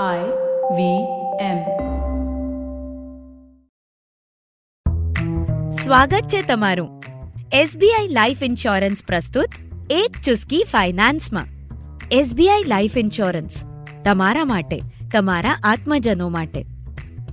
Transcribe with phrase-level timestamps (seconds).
[0.00, 0.20] I
[0.76, 0.84] V
[1.40, 1.58] M.
[5.70, 7.02] સ્વાગત છે તમારું.
[7.52, 9.48] એસબીઆઈ લાઈફ ઇન્સ્યોરન્સ પ્રસ્તુત
[9.90, 11.46] એક ચુસ્કી ફાઇનાન્સમાં.
[12.10, 13.64] એસબીઆઈ લાઈફ ઇન્સ્યોરન્સ
[14.04, 14.80] તમારા માટે,
[15.12, 16.64] તમારા આત્મજનો માટે.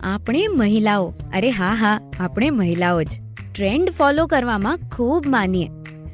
[0.03, 3.09] આપણે મહિલાઓ, અરે હા હા, આપણે મહિલાઓ જ.
[3.55, 5.69] ટ્રેન્ડ ફોલો કરવામાં ખૂબ માનીએ.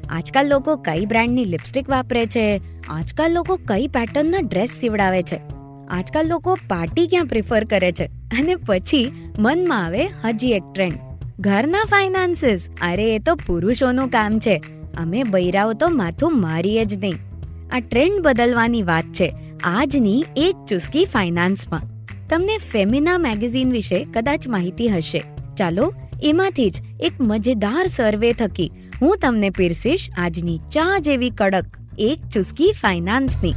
[0.08, 2.60] આજકાલ લોકો કઈ બ્રાન્ડની લિપસ્ટિક વાપરે છે?
[2.88, 5.55] આજકાલ લોકો કઈ પેટર્નના ડ્રેસ સીવડાવે છે?
[5.90, 8.04] આજકાલ લોકો પાર્ટી ક્યાં પ્રિફર કરે છે?
[8.04, 10.98] અને પછી મનમાં આવે હજી એક ટ્રેન્ડ
[11.40, 14.62] ઘરના ફાઇનાન્સીસ અરે, એ તો પુરુષોનું કામ છે.
[14.96, 17.14] અમે બૈરાઓ તો માથું મારીએ જ નહીં.
[17.72, 19.34] આ ટ્રેન્ડ બદલવાની વાત છે.
[19.64, 21.80] આજની એક ચુસ્કી ફાઇનાન્સમાં
[22.28, 25.22] તમને ફેમિના મેગેઝિન વિશે કદાચ માહિતી હશે.
[25.58, 31.66] ચાલો, એમાંથી જ એક મજેદાર સર્વે થકી હું તમને પીરસીશ આજની ચા જેવી કડક
[31.98, 33.54] એક ચુસ્કી ફાઇનાન્સની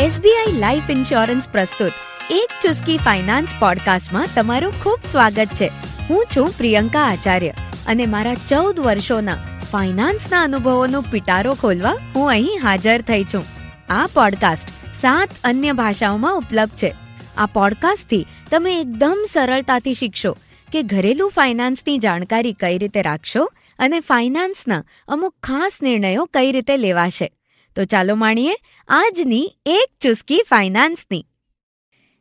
[0.00, 1.92] એસબીઆઈ લાઈફ ઇન્સ્યોરન્સ પ્રસ્તુત.
[2.30, 5.66] એક ચુસ્કી ફાઇનાન્સ પોડકાસ્ટમાં તમારું ખૂબ સ્વાગત છે.
[6.10, 7.50] હું છું પ્રિયંકા આચાર્ય
[7.86, 9.34] અને મારા ચૌદ વર્ષોના
[9.72, 13.44] ફાઇનાન્સના અનુભવોનો પિટારો ખોલવા હું અહીં હાજર થઈ છું.
[13.90, 16.94] આ પોડકાસ્ટ સાત અન્ય ભાષાઓમાં ઉપલબ્ધ છે.
[17.36, 20.36] આ પોડકાસ્ટથી તમે એકદમ સરળતાથી શીખશો
[20.72, 23.44] કે ઘરેલું ફાઇનાન્સની જાણકારી કઈ રીતે રાખશો
[23.78, 27.32] અને ફાઇનાન્સના અમુક ખાસ નિર્ણયો કઈ રીતે લેવાશે.
[27.76, 28.54] તો ચાલો માણીએ
[28.88, 31.26] આજની એક ચુસ્કી ફાઇનાન્સની.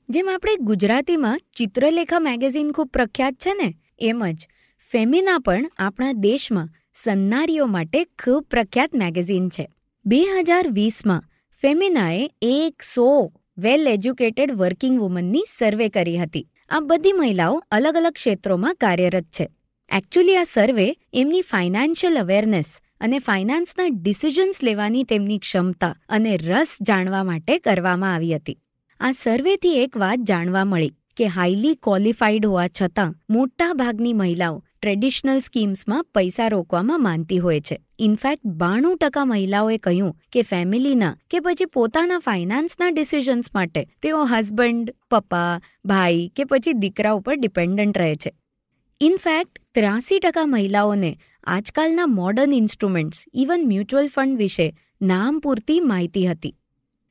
[0.10, 4.48] જેમ આપણે ગુજરાતીમાં ચિત્રલેખા મેગેઝિન ખૂબ પ્રખ્યાત છે ને, એમ જ
[4.92, 9.70] ફેમિના પણ આપણા દેશમાં સન્નારીઓ માટે ખૂબ પ્રખ્યાત મેગેઝિન છે.
[10.06, 11.24] બે હજાર વીસમાં
[11.62, 16.48] ફેમિનાએ એક સો વેલ એજ્યુકેટેડ વર્કિંગ વુમનની સર્વે કરી હતી.
[16.70, 19.50] આ બધી મહિલાઓ અલગ અલગ ક્ષેત્રોમાં કાર્યરત છે.
[19.98, 27.24] એકચ્યુઅલી આ સર્વે એમની ફાઇનાન્શિયલ અવેરનેસ અને ફાઇનાન્સના ડિસિઝન્સ લેવાની તેમની ક્ષમતા અને રસ જાણવા
[27.24, 28.58] માટે કરવામાં આવી હતી.
[29.00, 35.40] આ સર્વેથી એક વાત જાણવા મળી કે હાઈલી ક્વોલિફાઈડ હોવા છતાં મોટા ભાગની મહિલાઓ ટ્રેડિશનલ
[35.40, 37.82] સ્કીમ્સમાં પૈસા રોકવામાં માનતી હોય છે.
[38.00, 44.96] ઇનફેક્ટ બાણું ટકા મહિલાઓએ કહ્યું કે ફેમિલીના કે પછી પોતાના ફાઇનાન્સના ડિસિઝન્સ માટે તેઓ હસબન્ડ,
[45.12, 48.32] પપ્પા, ભાઈ કે પછી દીકરા ઉપર ડિપેન્ડન્ટ રહે છે.
[49.02, 51.18] ઇનફેક્ટ ત્રાસી ટકા મહિલાઓને
[51.48, 54.66] આજકાલના modern instruments even mutual fund વિશે
[55.02, 56.52] નામ પૂરતી માહિતી હતી.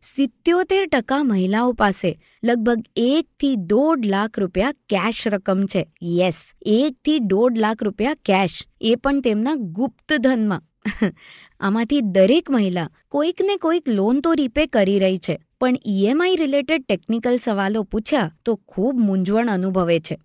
[0.03, 2.11] સિત્યોતેર ટકા મહિલાઓ પાસે
[2.43, 5.83] લગભગ એકથી દોઢ લાખ રૂપિયા કેશ રકમ છે.
[6.13, 6.39] યસ
[6.75, 10.63] એકથી દોઢ લાખ રૂપિયા કેશ એ પણ તેમના ગુપ્ત ધનમાં.
[11.61, 16.87] આમાંથી દરેક મહિલા કોઈક ને કોઈક લોન તો રીપે કરી રહી છે, પણ ઈએમઆઈ રિલેટેડ
[16.87, 20.17] ટેકનિકલ સવાલો પૂછ્યા તો ખૂબ મૂંઝવણ અનુભવે છે.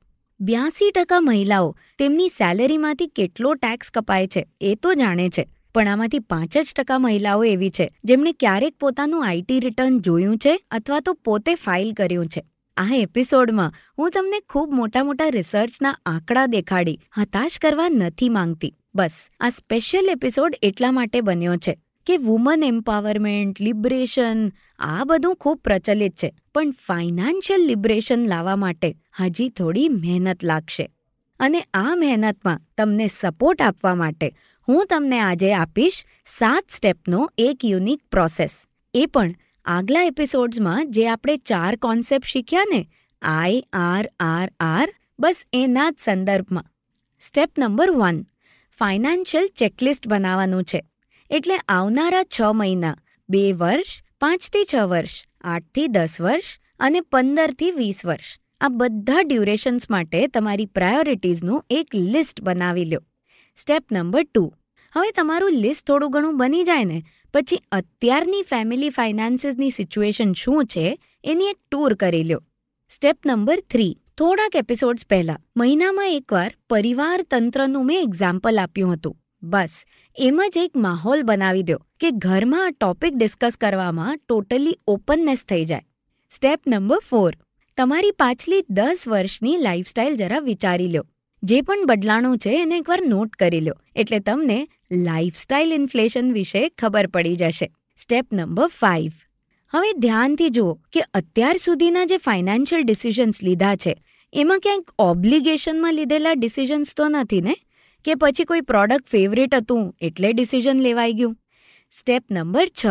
[0.46, 1.68] બ્યાસી ટકા મહિલાઓ
[1.98, 5.44] તેમની સેલેરીમાંથી કેટલો ટેક્સ કપાય છે એ તો જાણે છે,
[5.76, 10.56] પણ આમાંથી પાંચ જ ટકા મહિલાઓ એવી છે જેમણે ક્યારેક પોતાનું આઈટી રિટર્ન જોયું છે
[10.72, 12.44] અથવા તો પોતે ફાઇલ કર્યું છે.
[12.78, 18.74] આ એપિસોડમાં હું તમને ખૂબ મોટા મોટા રિસર્ચના આંકડા દેખાડી, હતાશ કરવા નથી માંગતી.
[18.96, 21.80] બસ, આ સ્પેશિયલ એપિસોડ એટલા માટે બન્યો છે.
[22.06, 26.34] કે વુમન એમ્પાવરમેન્ટ લિબરેશન આ બધું ખૂબ પ્રચલિત છે.
[26.53, 30.90] પણ ફાઇનાન્શિયલ લિબરેશન લાવવા માટે હજી થોડી મહેનત લાગશે.
[31.40, 34.36] અને આ મહેનતમાં તમને સપોર્ટ આપવા માટે
[34.68, 39.34] હું તમને આજે આપીશ સાત સ્ટેપનો એક યુનિક પ્રોસેસ એ પણ
[39.66, 42.90] આગલા એપિસોડ્સમાં જે આપણે ચાર કોન્સેપ્ટ શીખ્યા ને
[43.22, 46.66] આઈ આર આર આર બસ એના જ સંદર્ભમાં.
[47.20, 48.24] Step number one
[48.80, 50.84] financial checklist બનાવવાનું છે.
[51.29, 52.95] એટલે આવનારા છ મહિના,
[53.29, 58.39] બે વર્ષ, પાંચથી છ વર્ષ, આઠથી દસ વર્ષ અને પંદરથી વીસ વર્ષ.
[58.61, 63.00] આ બધા ડ્યુરેશન્સ માટે તમારી પ્રાયોરિટીઝનું એક લિસ્ટ બનાવી લો
[63.56, 64.45] સ્ટેપ નંબર ટુ.
[64.94, 67.00] હવે તમારું લિસ્ટ થોડું ઘણું બની જાય ને,
[67.34, 70.85] પછી અત્યારની ફેમિલી ફાઇનાન્સીસની સિચ્યુએશન શું છે
[71.23, 72.40] એની એક ટૂર કરી લો
[72.88, 73.94] સ્ટેપ નંબર થ્રી.
[74.17, 79.16] થોડાક એપિસોડ્સ પહેલા, મહિનામાં એકવાર પરિવાર તંત્રનું મેં એક્ઝામ્પલ આપ્યું હતું.
[79.44, 79.74] બસ,
[80.18, 85.66] એમ જ એક માહોલ બનાવી દો કે ઘરમાં આ ટોપિક ડિસ્કસ કરવામાં ટોટલી ઓપનનેસ થઈ
[85.66, 85.85] જાય.
[86.32, 87.32] સ્ટેપ નંબર ફોર,
[87.78, 91.03] તમારી પાછલી દસ વર્ષની લાઇફસ્ટાઇલ જરા વિચારી લો.
[91.44, 94.59] જે પણ બદલાણો છે એને એકવાર નોટ કરી લો, એટલે તમને
[94.91, 97.67] લાઇફસ્ટાઇલ ઇન્ફ્લેશન વિશે ખબર પડી જશે.
[97.97, 99.20] સ્ટેપ નંબર ફાઇવ
[99.73, 103.94] હવે ધ્યાનથી જુઓ કે અત્યાર સુધીના જે ફાઇનાન્શિયલ ડિસિઝન્સ લીધા છે,
[104.34, 107.56] એમાં ક્યાંક ઓબ્લિગેશનમાં લીધેલા ડિસિઝન્સ તો નથી ને?
[108.05, 111.38] કે પછી કોઈ પ્રોડક્ટ ફેવરેટ હતું એટલે ડિસિઝન લેવાઈ ગયું.
[111.91, 112.85] સ્ટેપ નંબર છ.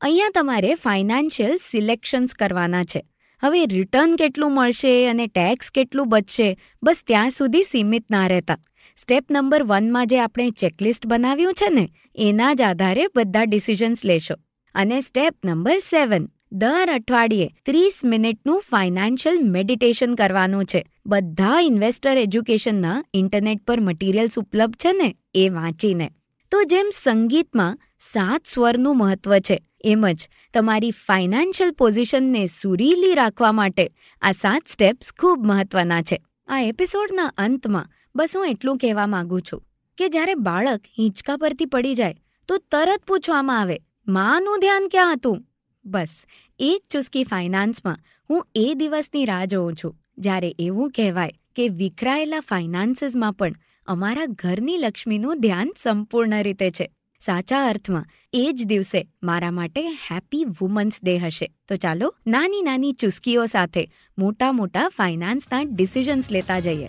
[0.00, 3.06] અહીંયા તમારે ફાઇનાન્શિયલ સિલેક્શન્સ કરવાના છે.
[3.42, 8.58] હવે રિટર્ન કેટલું મળશે અને ટેક્સ કેટલું બચશે બસ ત્યાં સુધી સીમિત ના રહેતા.
[8.96, 14.34] સ્ટેપ નંબર વનમાં જે આપણે ચેકલિસ્ટ બનાવ્યું છે ને, એના જ આધારે બધા ડિસિઝન્સ લેશો.
[14.74, 16.28] અને સ્ટેપ નંબર સેવન.
[16.52, 20.80] દર અઠવાડિયે ત્રીસ મિનિટનું ફાઇનાન્શિયલ મેડિટેશન કરવાનું છે.
[21.06, 26.08] બધા ઇન્વેસ્ટર એજ્યુકેશનના ઇન્ટરનેટ પર મટીરિયલ્સ ઉપલબ્ધ છે ને એ વાંચીને.
[26.52, 33.84] તો જેમ સંગીતમાં સાત સ્વરનું મહત્વ છે, એમ જ તમારી ફાઇનાન્શિયલ પોઝિશનને સુરીલી રાખવા માટે
[34.22, 36.18] આ સાત સ્ટેપ્સ ખૂબ મહત્વના છે.
[36.48, 39.64] આ એપિસોડના અંતમાં બસ હું એટલું કહેવા માંગુ છું
[39.98, 42.16] કે જ્યારે બાળક હિંચકા પરથી પડી જાય,
[42.48, 43.76] તો તરત પૂછવામાં આવે,
[44.08, 45.44] માનું ધ્યાન ક્યાં હતું?
[45.86, 46.26] બસ
[46.58, 47.96] એક ચુસ્કી ફાઇનાન્સમાં
[48.30, 49.96] હું એ દિવસની રાહ જોઉં છું.
[50.18, 53.54] જ્યારે એવું કહેવાય કે વિખરાયેલા ફાઇનાન્સીસમાં પણ
[53.86, 56.90] અમારા ઘરની લક્ષ્મીનું ધ્યાન સંપૂર્ણ રીતે છે.
[57.20, 61.52] સાચા અર્થમાં, એ જ દિવસે મારા માટે હેપી વુમન્સ ડે હશે.
[61.68, 66.88] તો ચાલો, નાની નાની ચુસ્કીઓ સાથે મોટા મોટા ફાઇનાન્સના ડિસિઝન્સ લેતા જઈએ.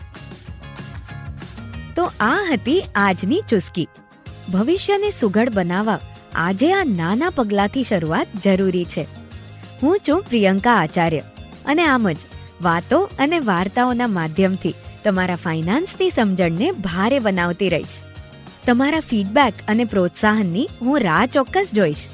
[1.95, 3.87] તો આ હતી આજની ચુસ્કી.
[4.53, 5.99] ભવિષ્યને સુઘડ બનાવવા
[6.35, 9.05] આજે આ નાના પગલાંથી શરૂઆત જરૂરી છે.
[9.83, 11.19] હું છું પ્રિયંકા આચાર્ય
[11.65, 12.17] અને આમ જ
[12.61, 17.97] વાતો અને વાર્તાઓના માધ્યમથી તમારા ફાઇનાન્સની સમજણને ભારે બનાવતી રહીશ.
[18.65, 22.07] તમારા ફીડબેક અને પ્રોત્સાહનની હું રાહ ચોક્કસ જોઈશ.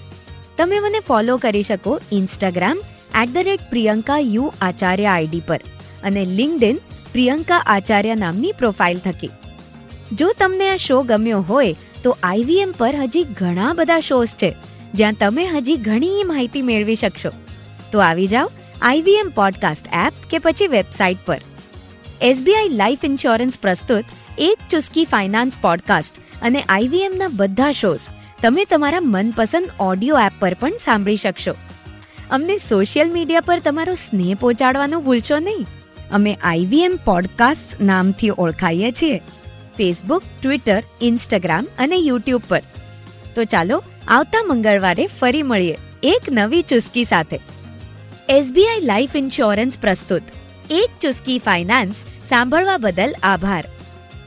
[0.57, 2.77] તમે મને ફોલો કરી શકો Instagram
[3.21, 5.61] at the rate Priyanka U Acharya ID પર
[6.03, 6.77] અને લિંકડિન
[7.11, 9.29] પ્રિયંકા આચાર્ય નામની પ્રોફાઇલ થકી.
[10.11, 14.55] જો તમને આ શો ગમ્યો હોય તો આઈવીએમ પર હજી ઘણા બધા શોઝ છે,
[14.93, 17.29] જ્યાં તમે હજી ઘણી માહિતી મેળવી શકશો.
[17.91, 18.51] તો આવી જાઓ
[18.81, 21.41] આઈવીએમ પોડકાસ્ટ એપ કે પછી વેબસાઇટ પર.
[22.21, 24.05] એસબીઆઈ લાઈફ ઇન્સ્યોરન્સ પ્રસ્તુત
[24.37, 27.99] એક ચુસ્કી ફાઇનાન્સ પોડકાસ્ટ અને આઈવીએમના બધા શોઝ
[28.41, 31.55] તમે તમારા મનપસંદ ઓડિયો એપ પર પણ સાંભળી શકશો.
[32.31, 35.65] અમને સોશિયલ મીડિયા પર તમારો સ્નેહ પહોંચાડવાનું ભૂલશો નહીં.
[36.11, 39.21] અમે આઈવીએમ પોડકાસ્ટ નામથી ઓળખાઈએ છીએ.
[39.77, 42.61] ફેસબુક ટ્વિટર ઇન્સ્ટાગ્રામ અને યુટ્યુબ પર.
[43.35, 47.39] તો ચાલો, આવતા મંગળવારે ફરી મળીએ એક નવી ચુસ્કી સાથે.
[48.29, 50.21] એસબીઆઈ લાઈફ ઇન્સ્યોરન્સ પ્રસ્તુત.
[50.69, 53.65] એક ચુસ્કી ફાઇનાન્સ સાંભળવા બદલ આભાર.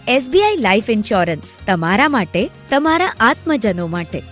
[0.08, 4.22] એસબીઆઈ લાઈફ ઇન્સ્યોરન્સ તમારા માટે, તમારા આત્મજનો માટે.